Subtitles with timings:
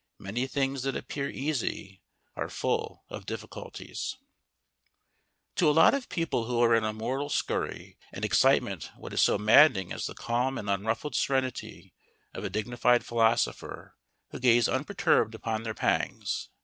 [0.17, 2.01] Many things that appear easy
[2.35, 4.15] are full of difficulties._
[5.57, 9.21] To a lot of people who are in a mortal scurry and excitement what is
[9.21, 11.93] so maddening as the calm and unruffled serenity
[12.33, 13.95] of a dignified philosopher
[14.31, 16.49] who gazes unperturbed upon their pangs?